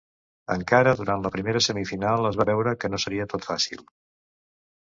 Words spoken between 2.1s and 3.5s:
es va veure que no serà tot